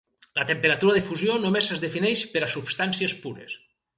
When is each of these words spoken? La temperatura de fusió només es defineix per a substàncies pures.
La 0.37 0.45
temperatura 0.51 0.95
de 0.95 1.03
fusió 1.07 1.35
només 1.43 1.69
es 1.77 1.83
defineix 1.85 2.25
per 2.33 2.43
a 2.47 2.51
substàncies 2.57 3.17
pures. 3.27 3.59